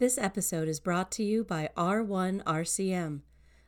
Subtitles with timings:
[0.00, 3.20] This episode is brought to you by R1 RCM,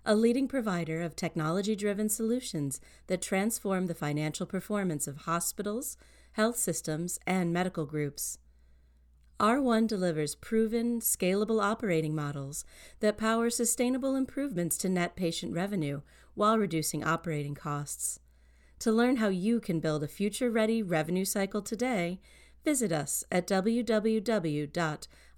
[0.06, 5.98] a leading provider of technology driven solutions that transform the financial performance of hospitals,
[6.32, 8.38] health systems, and medical groups.
[9.38, 12.64] R1 delivers proven, scalable operating models
[13.00, 16.00] that power sustainable improvements to net patient revenue
[16.32, 18.20] while reducing operating costs.
[18.78, 22.20] To learn how you can build a future ready revenue cycle today,
[22.64, 23.46] visit us at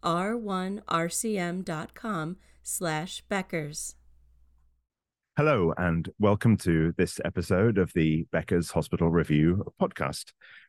[0.04, 3.94] www.r1rcm.com slash Beckers.
[5.36, 10.26] Hello, and welcome to this episode of the Becker's Hospital Review podcast.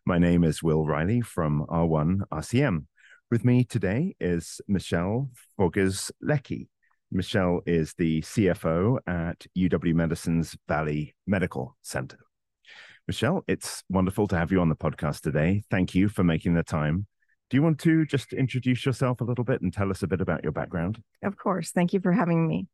[0.07, 2.85] My name is Will Riley from R1 RCM.
[3.29, 6.67] With me today is Michele Forgues Lackie.
[7.11, 12.17] Michele is the CFO at UW Medicine's Valley Medical Center.
[13.07, 15.61] Michele, it's wonderful to have you on the podcast today.
[15.69, 17.05] Thank you for making the time.
[17.49, 20.21] Do you want to just introduce yourself a little bit and tell us a bit
[20.21, 21.01] about your background?
[21.23, 21.71] Of course.
[21.71, 22.67] Thank you for having me.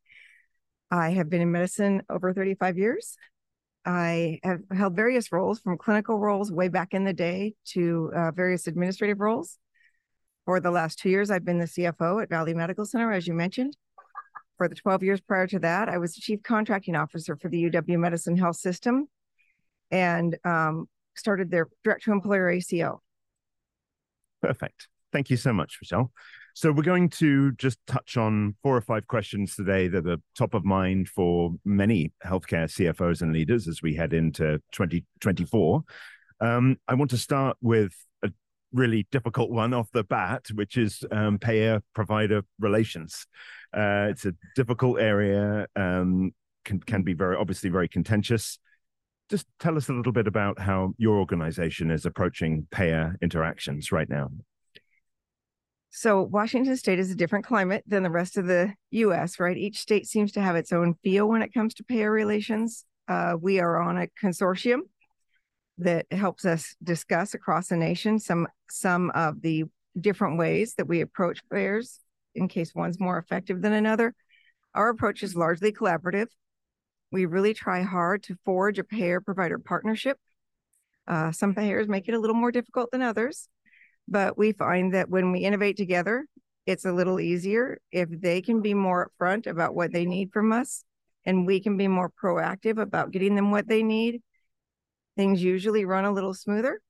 [0.90, 3.16] I have been in medicine over 35 years.
[3.84, 8.30] I have held various roles from clinical roles way back in the day to uh,
[8.30, 9.58] various administrative roles.
[10.44, 13.34] For the last two years, I've been the CFO at Valley Medical Center, as you
[13.34, 13.76] mentioned.
[14.56, 17.70] For the 12 years prior to that, I was the chief contracting officer for the
[17.70, 19.08] UW Medicine Health System
[19.90, 23.02] and um, started their direct to employer ACO.
[24.42, 24.88] Perfect.
[25.12, 26.10] Thank you so much, Michele.
[26.54, 30.52] So we're going to just touch on four or five questions today that are top
[30.52, 35.82] of mind for many healthcare CFOs and leaders as we head into 2024.
[36.40, 38.30] Um, I want to start with a
[38.72, 43.26] really difficult one off the bat, which is um, payer provider relations.
[43.72, 46.32] Uh, it's a difficult area, um,
[46.64, 48.58] can, can be very obviously very contentious.
[49.32, 54.06] Just tell us a little bit about how your organization is approaching payer interactions right
[54.06, 54.28] now.
[55.88, 59.40] So Washington State is a different climate than the rest of the U.S.
[59.40, 59.56] Right?
[59.56, 62.84] Each state seems to have its own feel when it comes to payer relations.
[63.08, 64.80] Uh, we are on a consortium
[65.78, 69.64] that helps us discuss across the nation some some of the
[69.98, 72.00] different ways that we approach payers
[72.34, 74.14] in case one's more effective than another.
[74.74, 76.26] Our approach is largely collaborative.
[77.12, 80.18] We really try hard to forge a payer provider partnership.
[81.06, 83.48] Uh, some payers make it a little more difficult than others.
[84.08, 86.26] But we find that when we innovate together,
[86.66, 90.52] it's a little easier if they can be more upfront about what they need from
[90.52, 90.84] us
[91.24, 94.22] and we can be more proactive about getting them what they need.
[95.16, 96.80] Things usually run a little smoother.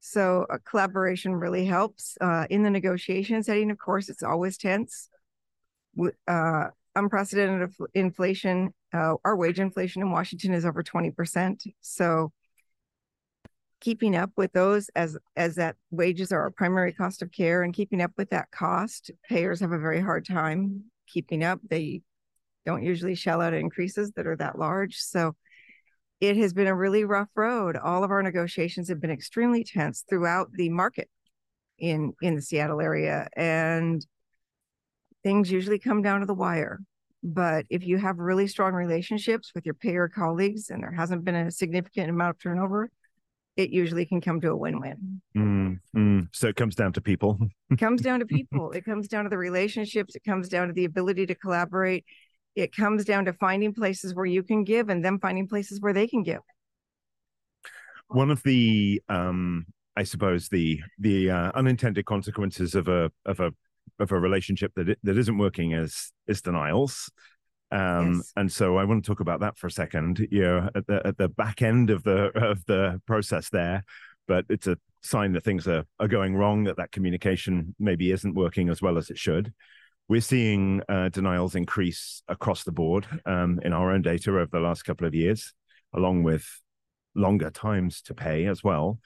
[0.00, 2.16] So a collaboration really helps.
[2.20, 5.08] Uh, in the negotiation setting, of course, it's always tense.
[6.26, 11.62] Uh, unprecedented inflation, uh, our wage inflation in Washington is over 20%.
[11.80, 12.32] So
[13.80, 17.74] keeping up with those as as that wages are our primary cost of care and
[17.74, 21.60] keeping up with that cost payers have a very hard time keeping up.
[21.68, 22.02] They
[22.64, 24.98] don't usually shell out increases that are that large.
[24.98, 25.34] So
[26.20, 27.76] it has been a really rough road.
[27.76, 31.10] All of our negotiations have been extremely tense throughout the market
[31.78, 33.28] in in the seattle area.
[33.36, 34.06] And
[35.22, 36.80] things usually come down to the wire
[37.24, 41.36] but if you have really strong relationships with your payer colleagues and there hasn't been
[41.36, 42.90] a significant amount of turnover
[43.56, 45.20] it usually can come to a win-win.
[45.36, 46.28] Mm, mm.
[46.32, 47.38] So it comes down to people.
[47.70, 48.72] it comes down to people.
[48.72, 50.14] It comes down to the relationships.
[50.14, 52.04] It comes down to the ability to collaborate.
[52.54, 55.92] It comes down to finding places where you can give and them finding places where
[55.92, 56.40] they can give.
[58.08, 59.66] One of the, um,
[59.96, 63.52] I suppose, the the uh, unintended consequences of a of a
[63.98, 67.10] of a relationship that it, that isn't working is is denials.
[67.70, 68.32] Um, yes.
[68.36, 70.26] And so I want to talk about that for a second.
[70.30, 73.82] You know, at the at the back end of the of the process there,
[74.28, 76.64] but it's a sign that things are are going wrong.
[76.64, 79.52] That that communication maybe isn't working as well as it should.
[80.08, 84.60] We're seeing uh, denials increase across the board um, in our own data over the
[84.60, 85.54] last couple of years,
[85.94, 86.44] along with
[87.14, 88.98] longer times to pay as well.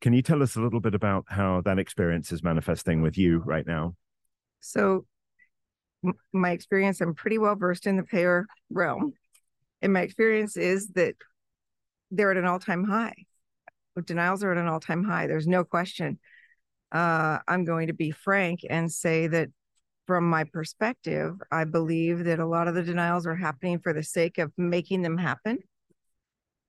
[0.00, 3.38] Can you tell us a little bit about how that experience is manifesting with you
[3.38, 3.94] right now?
[4.60, 5.06] So
[6.32, 9.12] my experience, I'm pretty well versed in the payer realm.
[9.82, 11.14] And my experience is that
[12.10, 13.14] they're at an all time high.
[14.04, 15.26] Denials are at an all time high.
[15.26, 16.18] There's no question.
[16.92, 19.48] Uh, I'm going to be frank and say that
[20.06, 24.02] from my perspective, I believe that a lot of the denials are happening for the
[24.02, 25.58] sake of making them happen.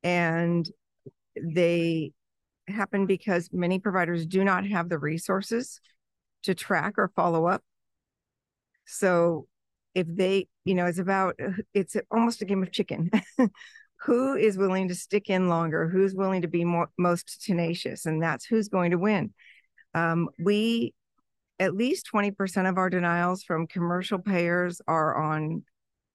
[0.04, 0.70] And
[1.42, 2.12] they
[2.68, 5.80] happen because many providers do not have the resources
[6.44, 7.64] to track or follow up
[8.90, 9.48] so
[9.94, 11.40] if they, you know, it's about,
[11.74, 13.12] it's almost a game of chicken.
[14.04, 15.90] Who is willing to stick in longer?
[15.90, 18.06] Who's willing to be more, most tenacious?
[18.06, 19.34] And that's who's going to win.
[19.94, 20.94] Um, we
[21.60, 25.64] at least 20% of our denials from commercial payers are on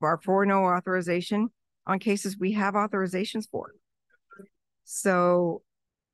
[0.00, 1.48] are for no authorization
[1.86, 3.72] on cases we have authorizations for.
[4.84, 5.62] So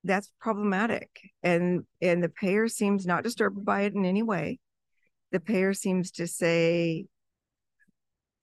[0.05, 1.09] that's problematic.
[1.43, 4.59] And and the payer seems not disturbed by it in any way.
[5.32, 7.06] The payer seems to say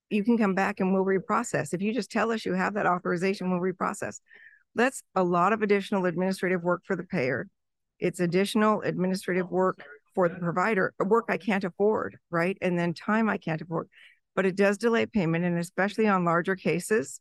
[0.09, 1.73] you can come back and we'll reprocess.
[1.73, 4.21] If you just tell us you have that authorization, we'll reprocess.
[4.75, 7.47] That's a lot of additional administrative work for the payer.
[7.99, 12.57] It's additional administrative work for the provider, work I can't afford, right?
[12.61, 13.87] And then time I can't afford.
[14.35, 17.19] But it does delay payment, and especially on larger cases,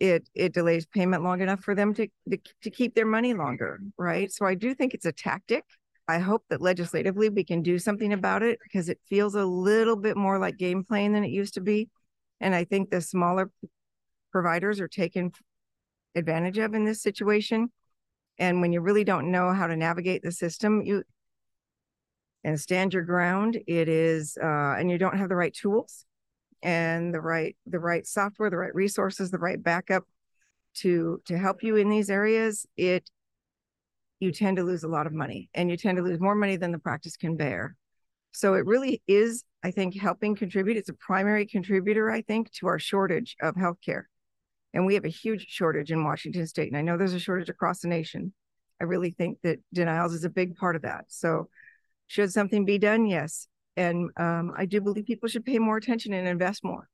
[0.00, 3.80] it it delays payment long enough for them to, to, to keep their money longer,
[3.96, 4.30] right?
[4.32, 5.64] So I do think it's a tactic.
[6.08, 9.96] I hope that legislatively we can do something about it because it feels a little
[9.96, 11.90] bit more like game playing than it used to be.
[12.40, 13.50] And I think the smaller
[14.32, 15.32] providers are taken
[16.14, 17.70] advantage of in this situation.
[18.38, 21.02] And when you really don't know how to navigate the system, you
[22.42, 26.06] and stand your ground, it is uh, and you don't have the right tools
[26.62, 30.04] and the right the right software, the right resources, the right backup
[30.76, 33.10] to to help you in these areas, it
[34.20, 36.56] you tend to lose a lot of money and you tend to lose more money
[36.56, 37.76] than the practice can bear.
[38.32, 40.76] So it really is, I think, helping contribute.
[40.76, 44.04] It's a primary contributor, I think, to our shortage of healthcare.
[44.74, 46.68] And we have a huge shortage in Washington state.
[46.68, 48.32] And I know there's a shortage across the nation.
[48.80, 51.06] I really think that denials is a big part of that.
[51.08, 51.48] So
[52.06, 53.06] should something be done?
[53.06, 53.48] Yes.
[53.76, 56.88] And um, I do believe people should pay more attention and invest more.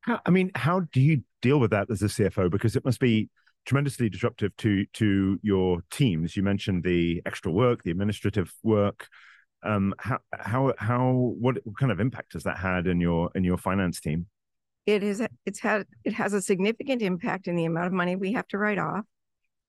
[0.00, 2.50] How, I mean, how do you deal with that as a CFO?
[2.50, 3.28] Because it must be
[3.64, 6.36] tremendously disruptive to to your teams.
[6.36, 9.08] You mentioned the extra work, the administrative work.
[9.62, 13.58] Um, how how how what kind of impact has that had in your in your
[13.58, 14.26] finance team?
[14.86, 18.32] It is it's had it has a significant impact in the amount of money we
[18.32, 19.04] have to write off.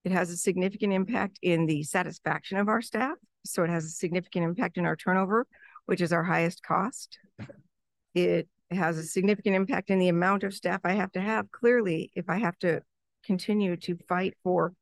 [0.06, 3.18] It has a significant impact in the satisfaction of our staff.
[3.46, 5.46] So it has a significant impact in our turnover,
[5.88, 7.20] which is our highest cost.
[8.14, 11.52] It has a significant impact in the amount of staff I have to have.
[11.52, 12.82] Clearly, if I have to
[13.30, 14.74] continue to fight for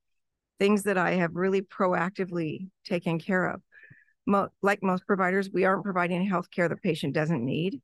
[0.57, 3.61] things that I have really proactively taken care of.
[4.25, 7.81] Mo- like most providers, we aren't providing health care the patient doesn't need.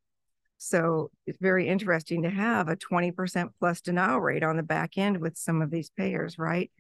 [0.60, 5.20] So it's very interesting to have a 20% plus denial rate on the back end
[5.20, 6.72] with some of these payers, right?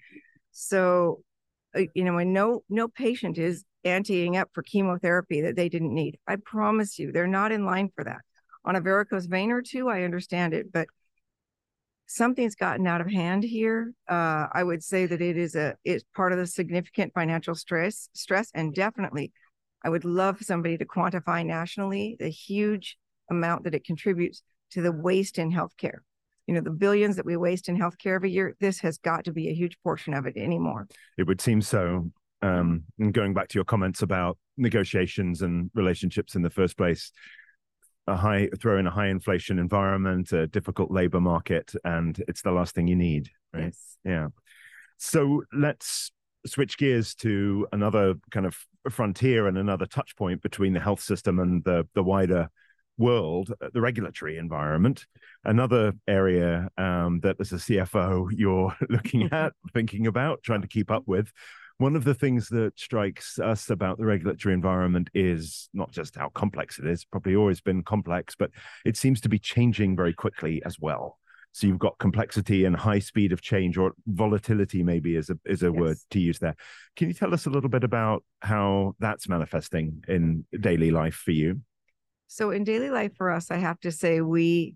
[0.52, 1.20] So,
[1.76, 5.94] uh, you know, when no no patient is anteing up for chemotherapy that they didn't
[5.94, 6.18] need.
[6.26, 8.22] I promise you, they're not in line for that.
[8.64, 10.88] On a varicose vein or two, I understand it, but
[12.08, 13.94] something's gotten out of hand here.
[14.10, 18.10] Uh, I would say that it is a it's part of the significant financial stress
[18.14, 19.32] stress, and definitely,
[19.84, 22.98] I would love somebody to quantify nationally the huge
[23.30, 26.00] amount that it contributes to the waste in healthcare.
[26.48, 28.56] You know, the billions that we waste in healthcare every year.
[28.60, 30.88] This has got to be a huge portion of it anymore.
[31.18, 32.12] It would seem so.
[32.42, 37.12] Um, and going back to your comments about negotiations and relationships in the first place,
[38.08, 42.52] a high throw in a high inflation environment, a difficult labor market, and it's the
[42.52, 43.66] last thing you need, right?
[43.66, 43.98] Yes.
[44.04, 44.28] Yeah.
[44.98, 46.12] So let's
[46.46, 48.58] switch gears to another kind of
[48.90, 52.50] frontier and another touch point between the health system and the the wider
[52.98, 55.06] world, uh, the regulatory environment.
[55.44, 60.92] Another area um, that as a CFO you're looking at, thinking about, trying to keep
[60.92, 61.32] up with
[61.78, 66.30] one of the things that strikes us about the regulatory environment is not just how
[66.30, 68.52] complex it is, probably always been complex, but
[68.86, 71.20] it seems to be changing very quickly as well.
[71.52, 75.62] So you've got complexity and high speed of change, or volatility maybe is a is
[75.62, 75.76] a yes.
[75.80, 76.56] word to use there.
[76.96, 81.32] Can you tell us a little bit about how that's manifesting in daily life for
[81.32, 81.62] you?
[82.28, 84.76] So in daily life for us, I have to say we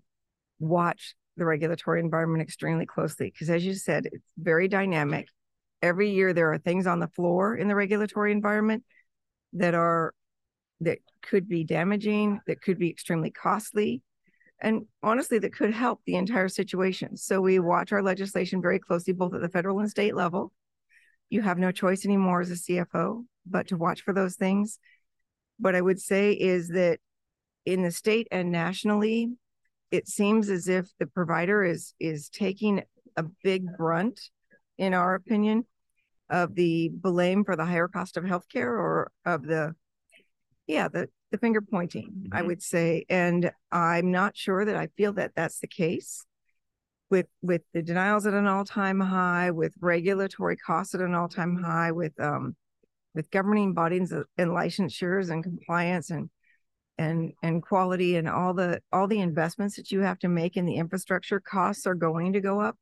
[0.60, 5.26] watch the regulatory environment extremely closely because as you said, it's very dynamic
[5.82, 8.84] every year there are things on the floor in the regulatory environment
[9.52, 10.14] that are
[10.80, 14.02] that could be damaging, that could be extremely costly,
[14.60, 17.16] and honestly, that could help the entire situation.
[17.16, 20.52] So we watch our legislation very closely, both at the federal and state level.
[21.30, 24.78] You have no choice anymore as a CFO but to watch for those things.
[25.58, 26.98] What I would say is that
[27.64, 29.30] in the state and nationally,
[29.90, 32.82] it seems as if the provider is is taking
[33.16, 34.20] a big brunt
[34.78, 35.66] in our opinion,
[36.30, 39.74] of the blame for the higher cost of healthcare or of the,
[40.66, 42.34] yeah, the, the finger pointing, mm-hmm.
[42.36, 43.04] I would say.
[43.08, 46.24] And I'm not sure that I feel that that's the case
[47.10, 51.92] with with the denials at an all-time high, with regulatory costs at an all-time high,
[51.92, 52.54] with um
[53.14, 56.30] with governing bodies and licensures and compliance and
[56.98, 60.66] and and quality and all the all the investments that you have to make in
[60.66, 62.76] the infrastructure costs are going to go up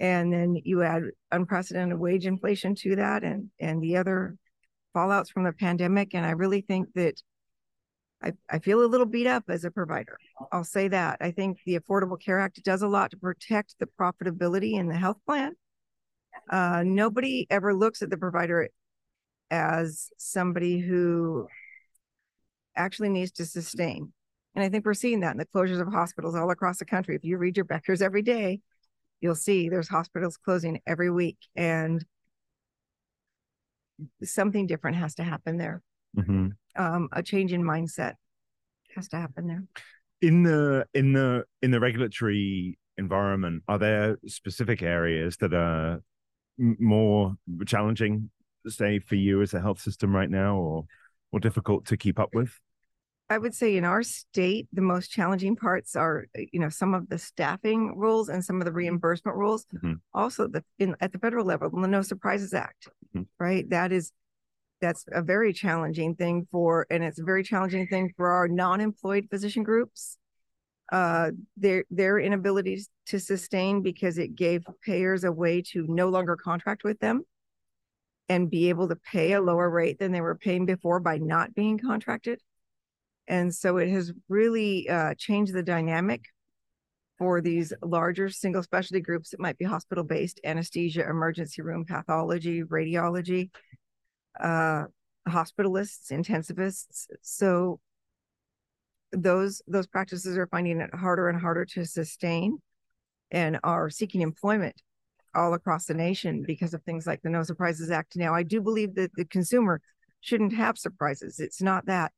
[0.00, 4.36] and then you add unprecedented wage inflation to that and and the other
[4.96, 6.14] fallouts from the pandemic.
[6.14, 7.22] And I really think that
[8.22, 10.18] I, I feel a little beat up as a provider.
[10.50, 11.18] I'll say that.
[11.20, 14.96] I think the Affordable Care Act does a lot to protect the profitability in the
[14.96, 15.52] health plan.
[16.50, 18.68] Uh, nobody ever looks at the provider
[19.50, 21.46] as somebody who
[22.76, 24.12] actually needs to sustain.
[24.54, 27.14] And I think we're seeing that in the closures of hospitals all across the country.
[27.14, 28.60] If you read your Beckers every day,
[29.20, 31.38] you'll see there's hospitals closing every week.
[31.54, 32.04] And
[34.22, 35.82] something different has to happen there.
[36.16, 36.48] Mm-hmm.
[36.76, 38.14] Um, a change in mindset
[38.94, 39.64] has to happen there.
[40.22, 46.02] In the in the in the regulatory environment, are there specific areas that are
[46.58, 47.34] more
[47.66, 48.30] challenging,
[48.66, 50.84] say, for you as a health system right now, or
[51.32, 52.52] more difficult to keep up with?
[53.30, 57.08] I would say in our state, the most challenging parts are, you know, some of
[57.08, 59.66] the staffing rules and some of the reimbursement rules.
[59.72, 59.94] Mm-hmm.
[60.12, 63.22] Also, the in, at the federal level, the No Surprises Act, mm-hmm.
[63.38, 63.70] right?
[63.70, 64.10] That is
[64.80, 69.28] that's a very challenging thing for, and it's a very challenging thing for our non-employed
[69.30, 70.18] physician groups.
[70.90, 76.34] Uh, their their inability to sustain because it gave payers a way to no longer
[76.34, 77.22] contract with them
[78.28, 81.54] and be able to pay a lower rate than they were paying before by not
[81.54, 82.40] being contracted.
[83.30, 86.24] And so it has really uh, changed the dynamic
[87.16, 92.64] for these larger single specialty groups that might be hospital based anesthesia, emergency room, pathology,
[92.64, 93.50] radiology,
[94.40, 94.86] uh,
[95.28, 97.06] hospitalists, intensivists.
[97.22, 97.78] So
[99.12, 102.58] those those practices are finding it harder and harder to sustain
[103.30, 104.74] and are seeking employment
[105.36, 108.16] all across the nation because of things like the No Surprises Act.
[108.16, 109.80] Now, I do believe that the consumer
[110.20, 111.38] shouldn't have surprises.
[111.38, 112.10] It's not that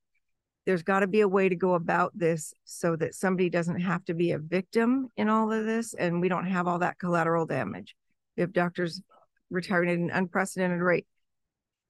[0.67, 4.05] there's got to be a way to go about this so that somebody doesn't have
[4.05, 7.47] to be a victim in all of this and we don't have all that collateral
[7.47, 7.97] damage.
[8.37, 9.03] If doctors
[9.51, 11.07] retiring at an unprecedented rate,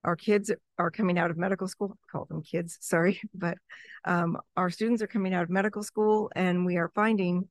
[0.05, 3.59] our kids are coming out of medical school, call them kids, sorry, but
[4.05, 7.49] um, our students are coming out of medical school and we are finding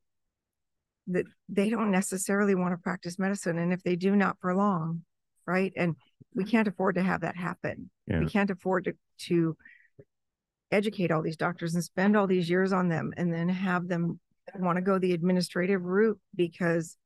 [1.07, 3.57] that they don't necessarily want to practice medicine.
[3.57, 5.03] And if they do, not for long,
[5.45, 5.71] right?
[5.75, 5.95] And
[6.33, 7.89] we can't afford to have that happen.
[8.07, 8.19] Yeah.
[8.19, 8.93] We can't afford to,
[9.27, 9.57] to
[10.71, 14.19] educate all these doctors and spend all these years on them and then have them
[14.57, 16.97] want to go the administrative route because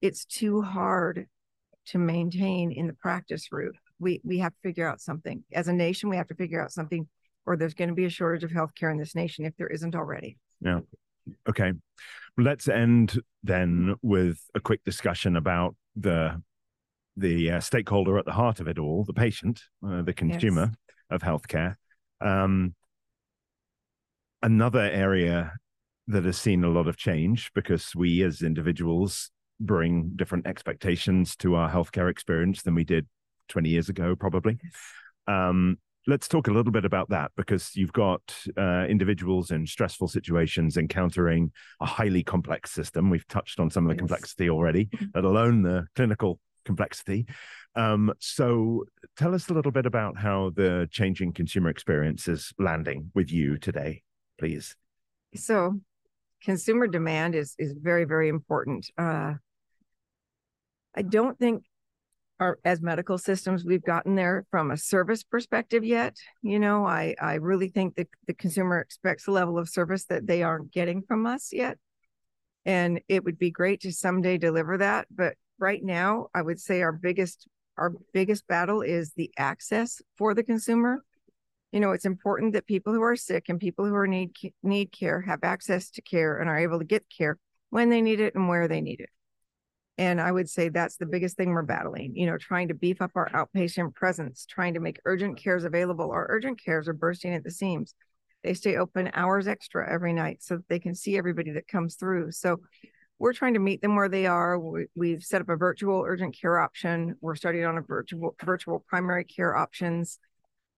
[0.00, 1.26] it's too hard
[1.86, 3.76] to maintain in the practice route.
[3.98, 5.44] We we have to figure out something.
[5.52, 7.06] As a nation, we have to figure out something
[7.46, 9.94] or there's going to be a shortage of healthcare in this nation if there isn't
[9.94, 10.36] already.
[10.60, 10.80] Yeah.
[11.48, 11.72] Okay.
[12.36, 16.42] Let's end then with a quick discussion about the
[17.16, 20.96] the uh, stakeholder at the heart of it all, the patient, uh, the consumer yes.
[21.10, 21.74] of healthcare.
[22.20, 22.74] Um,
[24.42, 25.52] another area
[26.08, 29.30] that has seen a lot of change because we as individuals
[29.60, 33.06] bring different expectations to our healthcare experience than we did
[33.48, 34.58] 20 years ago, probably.
[35.26, 38.20] Um, let's talk a little bit about that because you've got
[38.56, 43.10] uh, individuals in stressful situations encountering a highly complex system.
[43.10, 44.00] We've touched on some of the yes.
[44.00, 45.06] complexity already, mm-hmm.
[45.14, 47.26] let alone the clinical complexity.
[47.76, 48.84] Um, so
[49.16, 53.58] tell us a little bit about how the changing consumer experience is landing with you
[53.58, 54.02] today
[54.40, 54.74] please?
[55.36, 55.78] So,
[56.42, 58.90] consumer demand is is very very important.
[58.98, 59.34] Uh,
[60.96, 61.62] I don't think
[62.40, 66.16] our as medical systems we've gotten there from a service perspective yet.
[66.42, 70.26] You know, I I really think that the consumer expects a level of service that
[70.26, 71.78] they aren't getting from us yet,
[72.64, 75.06] and it would be great to someday deliver that.
[75.14, 80.34] But right now, I would say our biggest our biggest battle is the access for
[80.34, 81.04] the consumer
[81.72, 84.92] you know it's important that people who are sick and people who are need need
[84.92, 87.38] care have access to care and are able to get care
[87.70, 89.10] when they need it and where they need it
[89.98, 93.00] and i would say that's the biggest thing we're battling you know trying to beef
[93.00, 97.34] up our outpatient presence trying to make urgent cares available our urgent cares are bursting
[97.34, 97.94] at the seams
[98.42, 101.94] they stay open hours extra every night so that they can see everybody that comes
[101.94, 102.58] through so
[103.20, 104.58] we're trying to meet them where they are.
[104.58, 107.16] We, have set up a virtual urgent care option.
[107.20, 110.18] We're starting on a virtual virtual primary care options.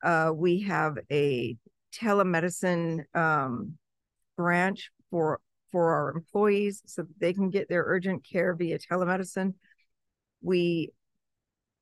[0.03, 1.57] Uh, we have a
[1.95, 3.75] telemedicine um,
[4.37, 5.41] branch for
[5.71, 9.55] for our employees so that they can get their urgent care via telemedicine.
[10.43, 10.91] We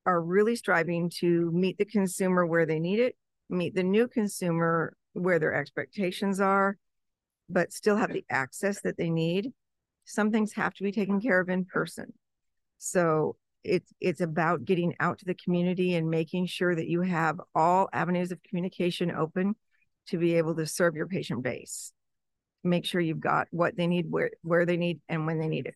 [0.05, 3.15] are really striving to meet the consumer where they need it,
[3.49, 6.77] meet the new consumer where their expectations are,
[7.49, 9.51] but still have the access that they need.
[10.05, 12.13] Some things have to be taken care of in person.
[12.77, 17.39] So it's it's about getting out to the community and making sure that you have
[17.53, 19.55] all avenues of communication open
[20.07, 21.93] to be able to serve your patient base.
[22.63, 25.67] Make sure you've got what they need where where they need and when they need
[25.67, 25.75] it.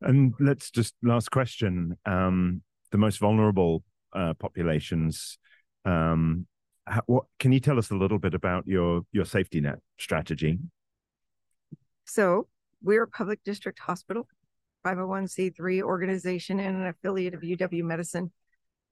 [0.00, 5.38] And let's just last question um the most vulnerable uh, populations
[5.84, 6.46] um
[6.86, 10.58] how, what can you tell us a little bit about your your safety net strategy?
[12.04, 12.48] So
[12.82, 14.26] we're a public district hospital,
[14.84, 18.32] 501c3 organization and an affiliate of UW Medicine.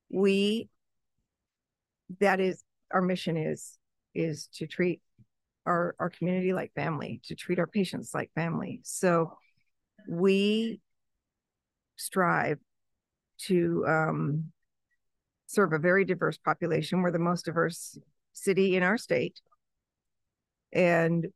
[0.08, 0.68] We
[2.18, 3.78] that is our mission is
[4.14, 5.00] is to treat
[5.66, 8.80] our our community like family, to treat our patients like family.
[8.82, 9.32] So
[10.08, 10.80] we
[11.96, 12.58] strive
[13.46, 14.52] to um,
[15.46, 17.02] serve a very diverse population.
[17.02, 17.98] We're the most diverse
[18.32, 19.40] city in our state.
[20.72, 21.26] And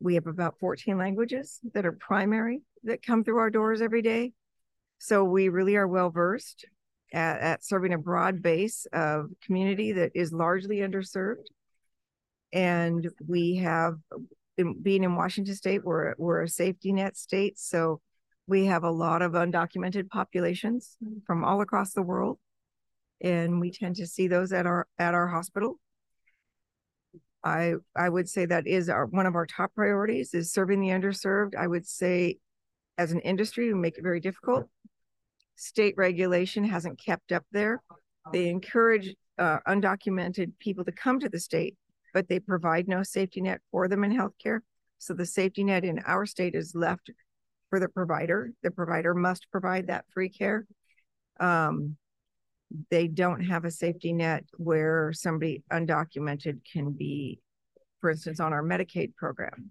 [0.00, 4.32] we have about 14 languages that are primary that come through our doors every day.
[4.98, 6.66] So we really are well versed
[7.12, 11.46] at, at serving a broad base of community that is largely underserved.
[12.52, 13.94] And we have,
[14.82, 17.58] being in Washington State, we're, we're a safety net state.
[17.58, 18.00] So
[18.46, 22.38] we have a lot of undocumented populations from all across the world.
[23.20, 25.78] And we tend to see those at our at our hospital.
[27.42, 30.88] I I would say that is our one of our top priorities is serving the
[30.88, 31.54] underserved.
[31.54, 32.38] I would say
[32.98, 34.68] as an industry, we make it very difficult.
[35.56, 37.82] State regulation hasn't kept up there.
[38.32, 41.76] They encourage uh, undocumented people to come to the state,
[42.12, 44.60] but they provide no safety net for them in healthcare.
[44.98, 47.10] So the safety net in our state is left
[47.70, 48.52] for the provider.
[48.62, 50.66] The provider must provide that free care.
[51.38, 51.96] Um,
[52.90, 57.40] they don't have a safety net where somebody undocumented can be,
[58.00, 59.70] for instance, on our Medicaid program.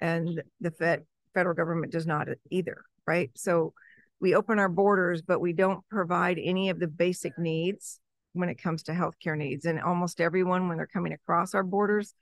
[0.00, 1.04] And the Fed,
[1.34, 3.30] federal government does not either, right?
[3.34, 3.74] So
[4.20, 8.00] we open our borders, but we don't provide any of the basic needs
[8.32, 9.64] when it comes to healthcare needs.
[9.64, 12.14] And almost everyone, when they're coming across our borders,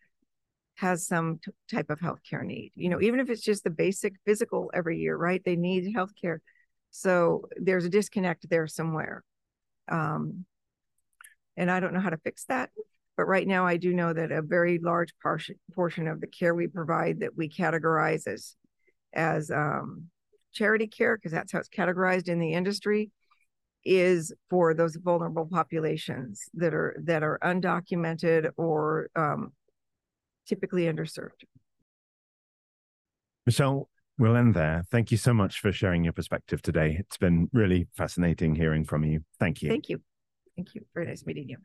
[0.77, 2.73] has some t- type of healthcare need.
[2.75, 5.43] You know, even if it's just the basic physical every year, right?
[5.45, 6.39] They need healthcare.
[6.91, 9.23] So there's a disconnect there somewhere.
[9.89, 10.45] Um,
[11.57, 12.71] and I don't know how to fix that.
[13.17, 16.67] But right now, I do know that a very large portion of the care we
[16.67, 18.57] provide that we categorize as
[19.15, 20.11] as um,
[20.53, 23.11] charity care, because that's how it's categorized in the industry,
[23.87, 29.53] is for those vulnerable populations that are that are undocumented or um,
[30.47, 31.45] typically underserved.
[33.47, 34.85] Michele, we'll end there.
[34.91, 36.97] Thank you so much for sharing your perspective today.
[36.99, 39.21] It's been really fascinating hearing from you.
[39.39, 39.69] Thank you.
[39.69, 40.01] Thank you.
[40.57, 40.85] Thank you.
[40.95, 41.59] Very nice meeting you.